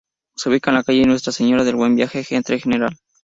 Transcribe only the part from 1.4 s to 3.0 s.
del Buen Viaje" entre "Gral.